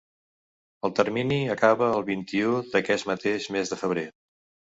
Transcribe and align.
El 0.87 0.93
termini 0.99 1.37
acaba 1.55 1.89
el 1.99 2.07
vint-i-u 2.09 2.55
d’aquest 2.71 3.09
mateix 3.13 3.47
mes 3.57 3.75
de 3.75 3.79
febrer. 3.85 4.07